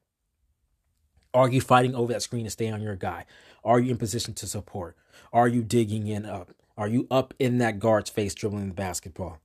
Are 1.35 1.49
you 1.49 1.61
fighting 1.61 1.97
over 1.97 2.13
that 2.13 2.23
screen 2.23 2.45
to 2.45 2.51
stay 2.51 2.71
on 2.71 2.81
your 2.81 2.95
guy? 2.95 3.27
Are 3.65 3.81
you 3.81 3.91
in 3.91 3.99
position 3.99 4.33
to 4.35 4.47
support? 4.47 4.97
Are 5.33 5.49
you 5.49 5.65
digging 5.65 6.07
in 6.07 6.25
up? 6.25 6.53
Are 6.79 6.89
you 6.89 7.09
up 7.11 7.35
in 7.41 7.59
that 7.59 7.81
guard's 7.81 8.11
face 8.11 8.33
dribbling 8.33 8.69
the 8.69 8.75
basketball? 8.75 9.39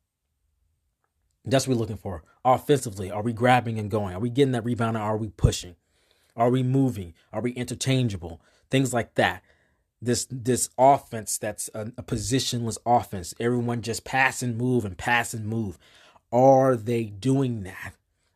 That's 1.43 1.67
what 1.67 1.75
we're 1.75 1.81
looking 1.81 1.97
for. 1.97 2.24
Offensively, 2.45 3.09
are 3.09 3.24
we 3.24 3.33
grabbing 3.33 3.79
and 3.79 3.89
going? 3.89 4.13
Are 4.13 4.19
we 4.19 4.29
getting 4.29 4.51
that 4.51 4.63
rebound? 4.63 4.95
Or 4.95 5.01
are 5.01 5.17
we 5.17 5.29
pushing? 5.29 5.75
Are 6.36 6.50
we 6.50 6.63
moving? 6.63 7.13
Are 7.32 7.42
we 7.42 7.51
interchangeable? 7.51 8.42
Things 8.70 8.94
like 8.94 9.15
that. 9.15 9.44
This 10.01 10.27
this 10.30 10.70
offense 10.77 11.38
that's 11.38 11.70
a, 11.74 11.92
a 11.98 12.04
positionless 12.04 12.77
offense. 12.86 13.34
Everyone 13.39 13.82
just 13.82 14.04
pass 14.04 14.44
and 14.44 14.58
move 14.58 14.86
and 14.86 14.98
pass 14.98 15.34
and 15.34 15.48
move. 15.48 15.77
Are 16.32 16.75
they 16.75 17.06
doing 17.06 17.63
that? 17.63 17.94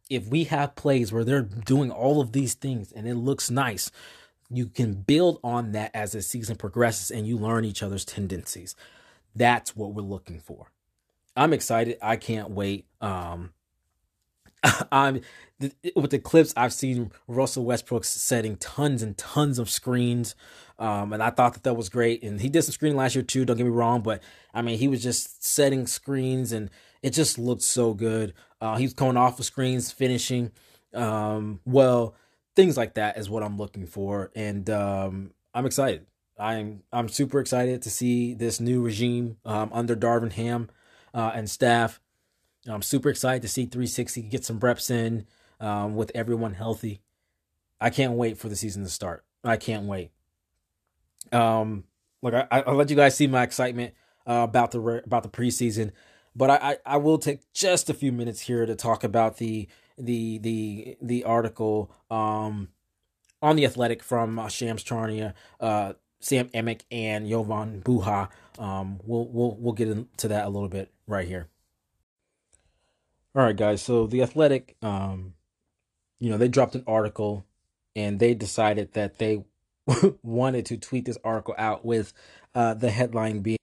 If 0.09 0.27
we 0.27 0.45
have 0.45 0.75
plays 0.75 1.11
where 1.11 1.23
they're 1.23 1.41
doing 1.41 1.91
all 1.91 2.21
of 2.21 2.31
these 2.31 2.53
things 2.53 2.91
and 2.91 3.07
it 3.07 3.15
looks 3.15 3.51
nice, 3.51 3.91
you 4.49 4.67
can 4.67 4.93
build 4.93 5.39
on 5.43 5.73
that 5.73 5.91
as 5.93 6.13
the 6.13 6.21
season 6.21 6.55
progresses 6.55 7.11
and 7.11 7.27
you 7.27 7.37
learn 7.37 7.65
each 7.65 7.83
other's 7.83 8.05
tendencies. 8.05 8.75
That's 9.35 9.75
what 9.75 9.93
we're 9.93 10.01
looking 10.01 10.39
for. 10.39 10.71
I'm 11.35 11.53
excited. 11.53 11.97
I 12.01 12.15
can't 12.15 12.49
wait. 12.49 12.87
Um, 13.01 13.53
I'm 14.91 15.21
with 15.95 16.11
the 16.11 16.19
clips 16.19 16.53
I've 16.55 16.73
seen 16.73 17.11
Russell 17.27 17.65
Westbrook 17.65 18.05
setting 18.05 18.57
tons 18.57 19.01
and 19.01 19.17
tons 19.17 19.59
of 19.59 19.69
screens, 19.69 20.35
um, 20.77 21.13
and 21.13 21.21
I 21.21 21.29
thought 21.29 21.53
that 21.53 21.63
that 21.63 21.75
was 21.75 21.89
great. 21.89 22.23
And 22.23 22.41
he 22.41 22.49
did 22.49 22.63
some 22.63 22.73
screen 22.73 22.95
last 22.95 23.15
year 23.15 23.23
too. 23.23 23.45
Don't 23.45 23.57
get 23.57 23.65
me 23.65 23.71
wrong, 23.71 24.01
but 24.01 24.21
I 24.53 24.61
mean 24.61 24.77
he 24.77 24.87
was 24.87 25.03
just 25.03 25.43
setting 25.43 25.87
screens, 25.87 26.51
and 26.51 26.69
it 27.01 27.11
just 27.11 27.37
looked 27.37 27.61
so 27.61 27.93
good. 27.93 28.33
Uh, 28.61 28.77
he 28.77 28.83
was 28.83 28.93
coming 28.93 29.17
off 29.17 29.39
of 29.39 29.45
screens, 29.45 29.91
finishing 29.91 30.51
um, 30.93 31.59
well 31.65 32.15
things 32.59 32.75
like 32.75 32.95
that 32.95 33.17
is 33.17 33.29
what 33.29 33.41
I'm 33.41 33.57
looking 33.57 33.85
for, 33.85 34.31
and 34.35 34.69
um, 34.69 35.31
I'm 35.53 35.65
excited. 35.65 36.05
I'm 36.37 36.83
I'm 36.91 37.07
super 37.07 37.39
excited 37.39 37.81
to 37.83 37.89
see 37.89 38.33
this 38.33 38.59
new 38.59 38.81
regime 38.81 39.37
um, 39.45 39.69
under 39.71 39.95
Darvin 39.95 40.33
Ham 40.33 40.69
uh, 41.13 41.31
and 41.33 41.49
staff. 41.49 42.01
I'm 42.69 42.81
super 42.81 43.09
excited 43.09 43.41
to 43.41 43.47
see 43.47 43.65
360 43.65 44.21
get 44.23 44.45
some 44.45 44.59
reps 44.59 44.89
in 44.89 45.25
um, 45.59 45.95
with 45.95 46.11
everyone 46.15 46.53
healthy. 46.53 47.01
I 47.81 47.89
can't 47.89 48.13
wait 48.13 48.37
for 48.37 48.49
the 48.49 48.55
season 48.55 48.83
to 48.83 48.89
start. 48.89 49.25
I 49.43 49.57
can't 49.57 49.85
wait. 49.85 50.11
Um, 51.31 51.85
look, 52.21 52.33
I, 52.33 52.47
I'll 52.51 52.75
let 52.75 52.89
you 52.89 52.95
guys 52.95 53.15
see 53.15 53.27
my 53.27 53.43
excitement 53.43 53.93
uh, 54.27 54.45
about 54.47 54.71
the 54.71 54.79
about 54.79 55.23
the 55.23 55.29
preseason. 55.29 55.91
But 56.35 56.49
I, 56.49 56.55
I, 56.55 56.77
I 56.85 56.97
will 56.97 57.17
take 57.17 57.51
just 57.53 57.89
a 57.89 57.93
few 57.93 58.11
minutes 58.11 58.41
here 58.41 58.65
to 58.65 58.75
talk 58.75 59.03
about 59.03 59.37
the 59.37 59.67
the 59.97 60.37
the 60.39 60.97
the 61.01 61.23
article 61.23 61.91
um, 62.11 62.69
on 63.41 63.55
the 63.55 63.65
Athletic 63.65 64.03
from 64.03 64.39
uh, 64.39 64.47
Shams 64.47 64.83
Charania, 64.83 65.33
uh, 65.59 65.93
Sam 66.19 66.49
Amick, 66.49 66.81
and 66.91 67.27
Jovan 67.27 67.81
Buha. 67.81 68.29
Um, 68.57 68.99
we'll 69.05 69.27
we'll 69.27 69.57
we'll 69.59 69.73
get 69.73 69.87
into 69.87 70.27
that 70.27 70.45
a 70.45 70.49
little 70.49 70.69
bit 70.69 70.91
right 71.07 71.27
here. 71.27 71.47
All 73.35 73.43
right, 73.43 73.55
guys. 73.55 73.81
So 73.81 74.07
the 74.07 74.23
Athletic, 74.23 74.75
um, 74.81 75.35
you 76.19 76.29
know, 76.29 76.37
they 76.37 76.47
dropped 76.47 76.75
an 76.75 76.83
article, 76.87 77.45
and 77.95 78.19
they 78.19 78.33
decided 78.33 78.93
that 78.93 79.19
they 79.19 79.43
wanted 80.23 80.65
to 80.67 80.77
tweet 80.77 81.05
this 81.05 81.17
article 81.23 81.55
out 81.57 81.85
with 81.85 82.13
uh, 82.55 82.73
the 82.73 82.89
headline 82.89 83.41
being 83.41 83.58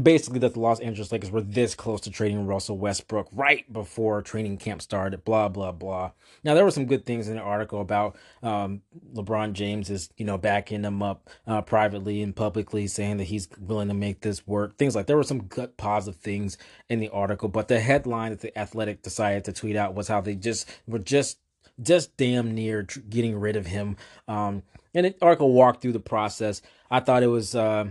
basically 0.00 0.38
that 0.40 0.52
the 0.54 0.60
Los 0.60 0.80
Angeles 0.80 1.10
Lakers 1.10 1.30
were 1.30 1.40
this 1.40 1.74
close 1.74 2.02
to 2.02 2.10
trading 2.10 2.46
Russell 2.46 2.76
Westbrook 2.76 3.28
right 3.32 3.70
before 3.72 4.20
training 4.20 4.58
camp 4.58 4.82
started, 4.82 5.24
blah, 5.24 5.48
blah, 5.48 5.72
blah. 5.72 6.10
Now, 6.44 6.54
there 6.54 6.64
were 6.64 6.70
some 6.70 6.84
good 6.84 7.06
things 7.06 7.28
in 7.28 7.36
the 7.36 7.42
article 7.42 7.80
about 7.80 8.16
um, 8.42 8.82
LeBron 9.14 9.54
James 9.54 9.88
is, 9.88 10.10
you 10.16 10.26
know, 10.26 10.36
backing 10.36 10.84
him 10.84 11.02
up 11.02 11.30
uh, 11.46 11.62
privately 11.62 12.22
and 12.22 12.36
publicly 12.36 12.86
saying 12.86 13.16
that 13.16 13.24
he's 13.24 13.48
willing 13.58 13.88
to 13.88 13.94
make 13.94 14.20
this 14.20 14.46
work. 14.46 14.76
Things 14.76 14.94
like 14.94 15.06
there 15.06 15.16
were 15.16 15.22
some 15.22 15.44
good 15.44 15.76
positive 15.78 16.20
things 16.20 16.58
in 16.90 17.00
the 17.00 17.08
article, 17.08 17.48
but 17.48 17.68
the 17.68 17.80
headline 17.80 18.32
that 18.32 18.40
the 18.40 18.56
Athletic 18.58 19.02
decided 19.02 19.44
to 19.44 19.52
tweet 19.52 19.76
out 19.76 19.94
was 19.94 20.08
how 20.08 20.20
they 20.20 20.34
just 20.34 20.68
were 20.86 20.98
just 20.98 21.38
just 21.82 22.16
damn 22.16 22.54
near 22.54 22.82
getting 22.82 23.38
rid 23.38 23.56
of 23.56 23.66
him. 23.66 23.96
Um, 24.28 24.62
and 24.94 25.06
the 25.06 25.14
article 25.20 25.52
walked 25.52 25.82
through 25.82 25.92
the 25.92 26.00
process. 26.00 26.62
I 26.90 27.00
thought 27.00 27.22
it 27.22 27.26
was 27.26 27.54
uh, 27.54 27.90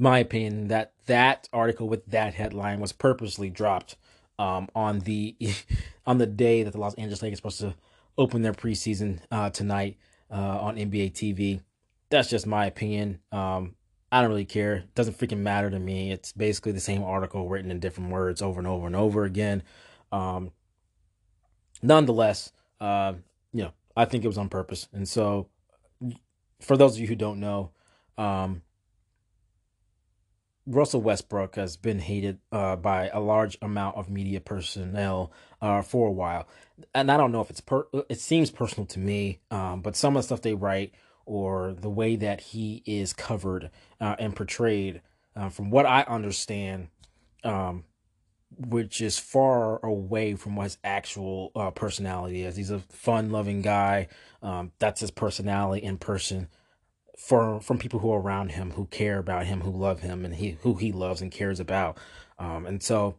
my 0.00 0.18
opinion 0.18 0.68
that 0.68 0.92
that 1.06 1.48
article 1.52 1.88
with 1.88 2.06
that 2.06 2.34
headline 2.34 2.80
was 2.80 2.92
purposely 2.92 3.50
dropped 3.50 3.96
um, 4.38 4.68
on 4.74 5.00
the 5.00 5.36
on 6.06 6.18
the 6.18 6.26
day 6.26 6.62
that 6.62 6.72
the 6.72 6.80
Los 6.80 6.94
Angeles 6.94 7.22
Lakers 7.22 7.38
supposed 7.38 7.60
to 7.60 7.74
open 8.16 8.42
their 8.42 8.52
preseason 8.52 9.20
uh, 9.30 9.50
tonight 9.50 9.96
uh, 10.30 10.58
on 10.60 10.76
NBA 10.76 11.12
TV. 11.12 11.60
That's 12.08 12.28
just 12.28 12.46
my 12.46 12.66
opinion. 12.66 13.20
Um, 13.30 13.76
I 14.12 14.20
don't 14.20 14.30
really 14.30 14.44
care. 14.44 14.76
It 14.76 14.94
doesn't 14.94 15.18
freaking 15.18 15.38
matter 15.38 15.70
to 15.70 15.78
me. 15.78 16.10
It's 16.10 16.32
basically 16.32 16.72
the 16.72 16.80
same 16.80 17.04
article 17.04 17.48
written 17.48 17.70
in 17.70 17.78
different 17.78 18.10
words 18.10 18.42
over 18.42 18.58
and 18.58 18.66
over 18.66 18.86
and 18.86 18.96
over 18.96 19.24
again. 19.24 19.62
Um, 20.10 20.50
nonetheless, 21.80 22.52
uh, 22.80 23.14
you 23.52 23.64
know, 23.64 23.72
I 23.96 24.06
think 24.06 24.24
it 24.24 24.28
was 24.28 24.38
on 24.38 24.48
purpose. 24.48 24.88
And 24.92 25.08
so, 25.08 25.48
for 26.60 26.76
those 26.76 26.94
of 26.94 27.00
you 27.00 27.06
who 27.06 27.14
don't 27.14 27.38
know, 27.38 27.70
um, 28.18 28.62
Russell 30.66 31.00
Westbrook 31.00 31.56
has 31.56 31.76
been 31.76 31.98
hated 31.98 32.38
uh, 32.52 32.76
by 32.76 33.08
a 33.08 33.20
large 33.20 33.56
amount 33.62 33.96
of 33.96 34.10
media 34.10 34.40
personnel 34.40 35.32
uh, 35.60 35.82
for 35.82 36.08
a 36.08 36.12
while, 36.12 36.46
and 36.94 37.10
I 37.10 37.16
don't 37.16 37.32
know 37.32 37.40
if 37.40 37.50
it's 37.50 37.60
per. 37.60 37.86
It 38.08 38.20
seems 38.20 38.50
personal 38.50 38.86
to 38.86 38.98
me, 38.98 39.40
um, 39.50 39.80
but 39.80 39.96
some 39.96 40.16
of 40.16 40.22
the 40.22 40.26
stuff 40.26 40.42
they 40.42 40.54
write 40.54 40.92
or 41.24 41.72
the 41.72 41.90
way 41.90 42.16
that 42.16 42.40
he 42.40 42.82
is 42.86 43.12
covered 43.12 43.70
uh, 44.00 44.16
and 44.18 44.34
portrayed, 44.34 45.00
uh, 45.36 45.48
from 45.48 45.70
what 45.70 45.86
I 45.86 46.02
understand, 46.02 46.88
um, 47.44 47.84
which 48.56 49.00
is 49.00 49.18
far 49.18 49.84
away 49.84 50.34
from 50.34 50.56
what 50.56 50.64
his 50.64 50.78
actual 50.82 51.52
uh, 51.54 51.70
personality 51.70 52.42
is. 52.42 52.56
He's 52.56 52.70
a 52.70 52.80
fun-loving 52.80 53.62
guy. 53.62 54.08
Um, 54.42 54.72
that's 54.78 55.00
his 55.00 55.10
personality 55.10 55.84
in 55.84 55.98
person 55.98 56.48
for 57.20 57.60
from 57.60 57.78
people 57.78 58.00
who 58.00 58.10
are 58.10 58.20
around 58.20 58.52
him 58.52 58.70
who 58.72 58.86
care 58.86 59.18
about 59.18 59.44
him 59.44 59.60
who 59.60 59.70
love 59.70 60.00
him 60.00 60.24
and 60.24 60.34
he 60.34 60.56
who 60.62 60.74
he 60.74 60.90
loves 60.90 61.20
and 61.20 61.30
cares 61.30 61.60
about. 61.60 61.98
Um, 62.38 62.64
and 62.64 62.82
so 62.82 63.16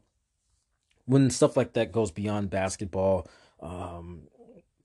when 1.06 1.30
stuff 1.30 1.56
like 1.56 1.74
that 1.74 1.92
goes 1.92 2.10
beyond 2.10 2.50
basketball 2.50 3.28
um, 3.62 4.24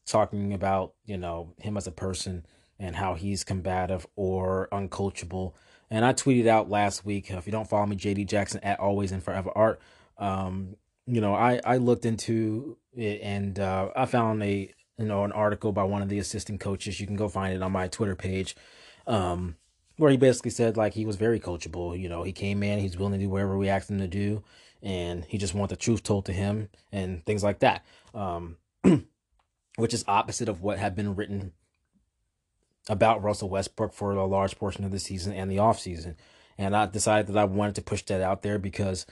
talking 0.04 0.52
about 0.52 0.92
you 1.06 1.16
know 1.16 1.54
him 1.58 1.78
as 1.78 1.86
a 1.86 1.90
person 1.90 2.44
and 2.78 2.94
how 2.94 3.14
he's 3.14 3.42
combative 3.42 4.06
or 4.16 4.68
uncoachable. 4.70 5.54
And 5.90 6.04
i 6.04 6.12
tweeted 6.12 6.46
out 6.46 6.68
last 6.68 7.06
week 7.06 7.30
if 7.30 7.46
you 7.46 7.52
don't 7.52 7.68
follow 7.68 7.86
me 7.86 7.96
jd 7.96 8.26
jackson 8.26 8.60
at 8.62 8.78
always 8.78 9.12
and 9.12 9.24
forever 9.24 9.50
art. 9.56 9.80
Um, 10.18 10.76
you 11.06 11.22
know 11.22 11.34
i 11.34 11.58
i 11.64 11.78
looked 11.78 12.04
into 12.04 12.76
it 12.94 13.22
and 13.22 13.58
uh, 13.58 13.88
i 13.96 14.04
found 14.04 14.42
a 14.42 14.70
you 14.98 15.06
know 15.06 15.24
an 15.24 15.32
article 15.32 15.72
by 15.72 15.84
one 15.84 16.02
of 16.02 16.10
the 16.10 16.18
assistant 16.18 16.60
coaches. 16.60 17.00
You 17.00 17.06
can 17.06 17.16
go 17.16 17.28
find 17.28 17.54
it 17.54 17.62
on 17.62 17.72
my 17.72 17.88
twitter 17.88 18.14
page 18.14 18.54
um, 19.06 19.56
where 19.96 20.10
he 20.10 20.16
basically 20.16 20.50
said 20.50 20.76
like 20.76 20.94
he 20.94 21.06
was 21.06 21.16
very 21.16 21.40
coachable. 21.40 21.98
You 21.98 22.08
know, 22.08 22.22
he 22.22 22.32
came 22.32 22.62
in, 22.62 22.78
he's 22.78 22.96
willing 22.96 23.14
to 23.14 23.18
do 23.18 23.28
whatever 23.28 23.56
we 23.56 23.68
asked 23.68 23.90
him 23.90 23.98
to 23.98 24.08
do, 24.08 24.42
and 24.82 25.24
he 25.24 25.38
just 25.38 25.54
want 25.54 25.70
the 25.70 25.76
truth 25.76 26.02
told 26.02 26.26
to 26.26 26.32
him 26.32 26.68
and 26.92 27.24
things 27.24 27.42
like 27.42 27.60
that. 27.60 27.84
Um, 28.14 28.56
which 29.76 29.94
is 29.94 30.04
opposite 30.08 30.48
of 30.48 30.62
what 30.62 30.78
had 30.78 30.96
been 30.96 31.14
written 31.14 31.52
about 32.88 33.22
Russell 33.22 33.48
Westbrook 33.50 33.92
for 33.92 34.12
a 34.12 34.26
large 34.26 34.58
portion 34.58 34.84
of 34.84 34.90
the 34.90 34.98
season 34.98 35.32
and 35.32 35.50
the 35.50 35.58
off 35.58 35.78
season. 35.78 36.16
And 36.58 36.74
I 36.74 36.86
decided 36.86 37.26
that 37.26 37.38
I 37.38 37.44
wanted 37.44 37.74
to 37.76 37.82
push 37.82 38.02
that 38.04 38.22
out 38.22 38.42
there 38.42 38.58
because 38.58 39.06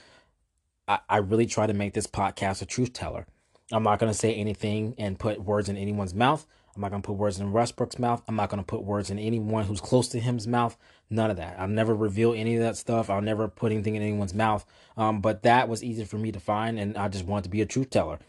I, 0.87 0.99
I 1.09 1.17
really 1.17 1.45
try 1.45 1.67
to 1.67 1.73
make 1.73 1.93
this 1.93 2.07
podcast 2.07 2.61
a 2.61 2.65
truth 2.65 2.93
teller. 2.93 3.27
I'm 3.71 3.83
not 3.83 3.99
going 3.99 4.11
to 4.11 4.17
say 4.17 4.33
anything 4.33 4.95
and 4.97 5.19
put 5.19 5.43
words 5.43 5.69
in 5.69 5.77
anyone's 5.77 6.13
mouth. 6.13 6.45
I'm 6.75 6.81
not 6.81 6.91
going 6.91 7.01
to 7.01 7.05
put 7.05 7.17
words 7.17 7.39
in 7.39 7.53
Westbrook's 7.53 7.97
mouth. 7.97 8.21
I'm 8.27 8.35
not 8.35 8.49
going 8.49 8.61
to 8.61 8.65
put 8.65 8.83
words 8.83 9.09
in 9.09 9.17
anyone 9.17 9.63
who's 9.63 9.79
close 9.79 10.09
to 10.09 10.19
him's 10.19 10.45
mouth. 10.45 10.77
None 11.09 11.31
of 11.31 11.37
that. 11.37 11.57
I'll 11.57 11.69
never 11.69 11.95
reveal 11.95 12.33
any 12.33 12.55
of 12.55 12.61
that 12.63 12.75
stuff. 12.75 13.09
I'll 13.09 13.21
never 13.21 13.47
put 13.47 13.71
anything 13.71 13.95
in 13.95 14.01
anyone's 14.01 14.33
mouth. 14.33 14.65
Um, 14.97 15.21
but 15.21 15.43
that 15.43 15.69
was 15.69 15.83
easy 15.83 16.03
for 16.03 16.17
me 16.17 16.33
to 16.33 16.39
find, 16.39 16.77
and 16.77 16.97
I 16.97 17.07
just 17.07 17.25
wanted 17.25 17.43
to 17.43 17.49
be 17.49 17.61
a 17.61 17.65
truth 17.65 17.91
teller. 17.91 18.19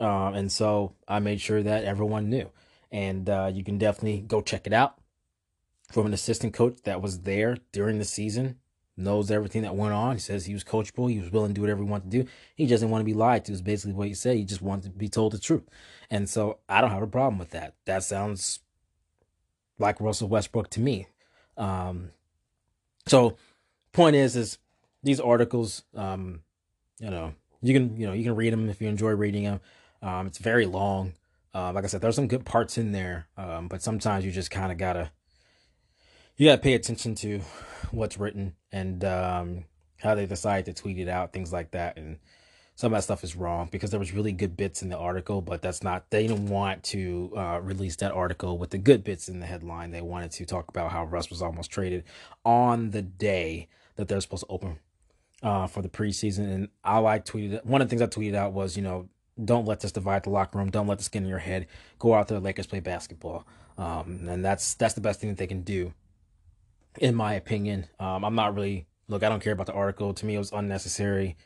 Uh, 0.00 0.32
and 0.32 0.50
so 0.50 0.94
I 1.06 1.20
made 1.20 1.40
sure 1.40 1.62
that 1.62 1.84
everyone 1.84 2.28
knew. 2.28 2.50
And 2.90 3.30
uh, 3.30 3.50
you 3.52 3.62
can 3.62 3.78
definitely 3.78 4.20
go 4.20 4.42
check 4.42 4.66
it 4.66 4.72
out 4.72 4.98
from 5.92 6.06
an 6.06 6.14
assistant 6.14 6.54
coach 6.54 6.78
that 6.84 7.00
was 7.00 7.20
there 7.20 7.58
during 7.70 7.98
the 7.98 8.04
season 8.04 8.58
knows 8.96 9.30
everything 9.30 9.62
that 9.62 9.74
went 9.74 9.94
on. 9.94 10.14
He 10.14 10.20
says 10.20 10.44
he 10.44 10.54
was 10.54 10.64
coachable. 10.64 11.10
He 11.10 11.18
was 11.18 11.30
willing 11.30 11.50
to 11.50 11.54
do 11.54 11.60
whatever 11.62 11.82
he 11.82 11.88
wanted 11.88 12.10
to 12.10 12.22
do. 12.22 12.30
He 12.54 12.66
didn't 12.66 12.90
want 12.90 13.00
to 13.00 13.06
be 13.06 13.14
lied 13.14 13.44
to. 13.46 13.52
Is 13.52 13.62
basically 13.62 13.94
what 13.94 14.08
he 14.08 14.14
said. 14.14 14.36
He 14.36 14.44
just 14.44 14.62
wanted 14.62 14.84
to 14.84 14.90
be 14.90 15.08
told 15.08 15.32
the 15.32 15.38
truth. 15.38 15.64
And 16.10 16.28
so 16.28 16.58
I 16.68 16.80
don't 16.80 16.90
have 16.90 17.02
a 17.02 17.06
problem 17.06 17.38
with 17.38 17.50
that. 17.50 17.74
That 17.86 18.04
sounds 18.04 18.60
like 19.78 20.00
Russell 20.00 20.28
Westbrook 20.28 20.70
to 20.70 20.80
me. 20.80 21.06
Um, 21.56 22.10
so 23.06 23.36
point 23.92 24.16
is, 24.16 24.36
is 24.36 24.58
these 25.02 25.20
articles, 25.20 25.82
um, 25.94 26.42
you 26.98 27.10
know, 27.10 27.34
you 27.62 27.72
can, 27.74 27.96
you 27.96 28.06
know, 28.06 28.12
you 28.12 28.24
can 28.24 28.36
read 28.36 28.52
them 28.52 28.68
if 28.68 28.80
you 28.80 28.88
enjoy 28.88 29.10
reading 29.10 29.44
them. 29.44 29.60
Um, 30.02 30.26
it's 30.26 30.38
very 30.38 30.66
long. 30.66 31.14
Uh, 31.54 31.72
like 31.72 31.84
I 31.84 31.86
said, 31.86 32.00
there's 32.00 32.16
some 32.16 32.28
good 32.28 32.44
parts 32.44 32.78
in 32.78 32.92
there. 32.92 33.26
Um, 33.36 33.68
but 33.68 33.82
sometimes 33.82 34.24
you 34.24 34.32
just 34.32 34.50
kind 34.50 34.72
of 34.72 34.78
gotta, 34.78 35.10
you 36.36 36.48
gotta 36.48 36.60
pay 36.60 36.74
attention 36.74 37.14
to 37.16 37.40
what's 37.92 38.18
written 38.18 38.54
and 38.70 39.04
um, 39.04 39.64
how 40.00 40.14
they 40.14 40.26
decide 40.26 40.64
to 40.66 40.72
tweet 40.72 40.98
it 40.98 41.08
out, 41.08 41.32
things 41.32 41.52
like 41.52 41.70
that. 41.72 41.96
And 41.96 42.18
some 42.74 42.92
of 42.92 42.96
that 42.96 43.02
stuff 43.02 43.22
is 43.22 43.36
wrong 43.36 43.68
because 43.70 43.90
there 43.90 44.00
was 44.00 44.12
really 44.12 44.32
good 44.32 44.56
bits 44.56 44.82
in 44.82 44.88
the 44.88 44.96
article, 44.96 45.40
but 45.40 45.62
that's 45.62 45.82
not. 45.82 46.10
They 46.10 46.26
didn't 46.26 46.48
want 46.48 46.82
to 46.84 47.32
uh, 47.36 47.60
release 47.62 47.96
that 47.96 48.12
article 48.12 48.58
with 48.58 48.70
the 48.70 48.78
good 48.78 49.04
bits 49.04 49.28
in 49.28 49.40
the 49.40 49.46
headline. 49.46 49.90
They 49.90 50.00
wanted 50.00 50.32
to 50.32 50.46
talk 50.46 50.68
about 50.68 50.90
how 50.90 51.04
Russ 51.04 51.30
was 51.30 51.42
almost 51.42 51.70
traded 51.70 52.04
on 52.44 52.90
the 52.90 53.02
day 53.02 53.68
that 53.96 54.08
they're 54.08 54.20
supposed 54.20 54.44
to 54.44 54.52
open 54.52 54.78
uh, 55.42 55.66
for 55.66 55.82
the 55.82 55.88
preseason. 55.88 56.52
And 56.52 56.68
I 56.82 57.18
tweeted, 57.18 57.64
one 57.64 57.82
of 57.82 57.88
the 57.88 57.90
things 57.90 58.02
I 58.02 58.06
tweeted 58.06 58.34
out 58.34 58.52
was, 58.52 58.76
you 58.76 58.82
know, 58.82 59.08
don't 59.42 59.66
let 59.66 59.80
this 59.80 59.92
divide 59.92 60.24
the 60.24 60.30
locker 60.30 60.58
room. 60.58 60.70
Don't 60.70 60.86
let 60.86 60.98
this 60.98 61.08
get 61.08 61.22
in 61.22 61.28
your 61.28 61.38
head. 61.38 61.66
Go 61.98 62.14
out 62.14 62.28
there, 62.28 62.38
Lakers 62.38 62.66
play 62.66 62.80
basketball, 62.80 63.46
um, 63.78 64.28
and 64.28 64.44
that's 64.44 64.74
that's 64.74 64.94
the 64.94 65.00
best 65.00 65.20
thing 65.20 65.30
that 65.30 65.38
they 65.38 65.46
can 65.46 65.62
do 65.62 65.94
in 66.98 67.14
my 67.14 67.34
opinion. 67.34 67.86
Um, 67.98 68.24
I'm 68.24 68.34
not 68.34 68.54
really 68.54 68.86
look. 69.08 69.22
I 69.22 69.28
don't 69.28 69.42
care 69.42 69.52
about 69.52 69.66
the 69.66 69.72
article. 69.72 70.14
To 70.14 70.26
me, 70.26 70.34
it 70.34 70.38
was 70.38 70.52
unnecessary. 70.52 71.36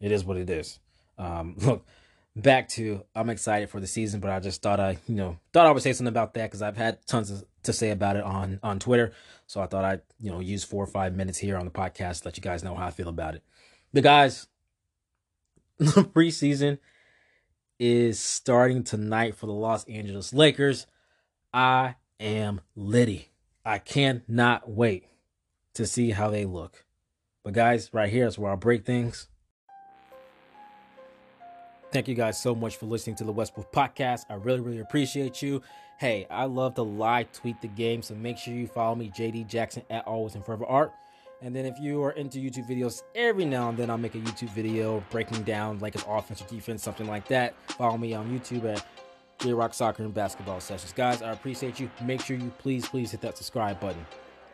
It 0.00 0.12
is 0.12 0.24
what 0.24 0.36
it 0.36 0.48
is. 0.48 0.78
Um, 1.18 1.56
look, 1.60 1.86
back 2.36 2.68
to 2.70 3.04
I'm 3.14 3.30
excited 3.30 3.70
for 3.70 3.80
the 3.80 3.86
season, 3.86 4.20
but 4.20 4.30
I 4.30 4.40
just 4.40 4.62
thought 4.62 4.80
I, 4.80 4.98
you 5.06 5.14
know, 5.14 5.38
thought 5.52 5.66
I 5.66 5.70
would 5.70 5.82
say 5.82 5.92
something 5.92 6.12
about 6.12 6.34
that 6.34 6.46
because 6.46 6.62
I've 6.62 6.76
had 6.76 7.04
tons 7.06 7.30
of, 7.30 7.44
to 7.64 7.72
say 7.72 7.90
about 7.90 8.16
it 8.16 8.24
on 8.24 8.60
on 8.62 8.78
Twitter. 8.78 9.12
So 9.46 9.60
I 9.60 9.66
thought 9.66 9.84
I'd, 9.84 10.02
you 10.20 10.30
know, 10.30 10.40
use 10.40 10.64
four 10.64 10.84
or 10.84 10.86
five 10.86 11.14
minutes 11.14 11.38
here 11.38 11.56
on 11.56 11.64
the 11.64 11.70
podcast 11.70 12.22
to 12.22 12.28
let 12.28 12.36
you 12.36 12.42
guys 12.42 12.62
know 12.62 12.74
how 12.74 12.86
I 12.86 12.90
feel 12.90 13.08
about 13.08 13.34
it. 13.34 13.42
The 13.92 14.02
guys, 14.02 14.46
the 15.78 16.04
preseason 16.04 16.78
is 17.78 18.18
starting 18.18 18.82
tonight 18.84 19.34
for 19.34 19.46
the 19.46 19.52
Los 19.52 19.84
Angeles 19.84 20.32
Lakers. 20.32 20.86
I 21.52 21.96
am 22.20 22.60
litty. 22.76 23.30
I 23.68 23.76
cannot 23.76 24.70
wait 24.70 25.04
to 25.74 25.84
see 25.84 26.12
how 26.12 26.30
they 26.30 26.46
look. 26.46 26.86
But 27.44 27.52
guys, 27.52 27.90
right 27.92 28.08
here 28.08 28.26
is 28.26 28.38
where 28.38 28.50
I'll 28.50 28.56
break 28.56 28.86
things. 28.86 29.28
Thank 31.92 32.08
you 32.08 32.14
guys 32.14 32.40
so 32.40 32.54
much 32.54 32.78
for 32.78 32.86
listening 32.86 33.16
to 33.16 33.24
the 33.24 33.32
Westbrook 33.32 33.70
podcast. 33.70 34.22
I 34.30 34.36
really, 34.36 34.60
really 34.60 34.78
appreciate 34.78 35.42
you. 35.42 35.60
Hey, 35.98 36.26
I 36.30 36.46
love 36.46 36.76
to 36.76 36.82
live 36.82 37.30
tweet 37.32 37.60
the 37.60 37.68
game, 37.68 38.00
so 38.00 38.14
make 38.14 38.38
sure 38.38 38.54
you 38.54 38.66
follow 38.66 38.94
me, 38.94 39.12
JD 39.14 39.48
Jackson 39.48 39.82
at 39.90 40.06
Always 40.06 40.34
and 40.34 40.46
Forever 40.46 40.64
Art. 40.64 40.92
And 41.42 41.54
then 41.54 41.66
if 41.66 41.78
you 41.78 42.02
are 42.02 42.12
into 42.12 42.38
YouTube 42.38 42.70
videos, 42.70 43.02
every 43.14 43.44
now 43.44 43.68
and 43.68 43.76
then 43.76 43.90
I'll 43.90 43.98
make 43.98 44.14
a 44.14 44.18
YouTube 44.18 44.48
video 44.54 45.04
breaking 45.10 45.42
down 45.42 45.78
like 45.80 45.94
an 45.94 46.02
offense 46.08 46.40
or 46.40 46.46
defense, 46.46 46.82
something 46.82 47.06
like 47.06 47.28
that. 47.28 47.54
Follow 47.72 47.98
me 47.98 48.14
on 48.14 48.30
YouTube 48.30 48.64
at 48.64 48.82
J 49.38 49.52
Rock 49.52 49.74
Soccer 49.74 50.02
and 50.02 50.12
Basketball 50.12 50.60
Sessions. 50.60 50.92
Guys, 50.92 51.22
I 51.22 51.32
appreciate 51.32 51.78
you. 51.78 51.90
Make 52.02 52.20
sure 52.20 52.36
you 52.36 52.52
please, 52.58 52.88
please 52.88 53.10
hit 53.10 53.20
that 53.20 53.36
subscribe 53.36 53.80
button. 53.80 54.04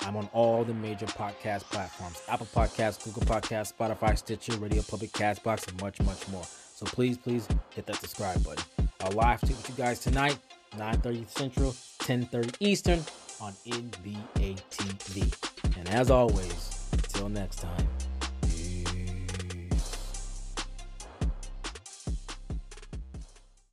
I'm 0.02 0.16
on 0.16 0.28
all 0.32 0.64
the 0.64 0.74
major 0.74 1.06
podcast 1.06 1.62
platforms 1.64 2.22
Apple 2.28 2.48
Podcasts, 2.54 3.04
Google 3.04 3.22
Podcasts, 3.22 3.72
Spotify, 3.72 4.16
Stitcher, 4.18 4.56
Radio 4.58 4.82
Public, 4.82 5.12
Castbox, 5.12 5.68
and 5.68 5.80
much, 5.80 6.00
much 6.02 6.28
more. 6.28 6.44
So 6.44 6.84
please, 6.86 7.16
please 7.16 7.48
hit 7.74 7.86
that 7.86 7.96
subscribe 7.96 8.42
button. 8.44 8.64
I'll 9.00 9.12
live 9.12 9.40
tweet 9.40 9.52
with 9.52 9.68
you 9.70 9.76
guys 9.76 10.00
tonight, 10.00 10.38
9.30 10.76 11.28
Central, 11.28 11.70
10.30 12.00 12.56
Eastern 12.60 13.00
on 13.40 13.52
NBA 13.66 14.60
TV. 14.70 15.78
And 15.78 15.88
as 15.90 16.10
always, 16.10 16.88
until 16.92 17.28
next 17.28 17.60
time. 17.60 17.86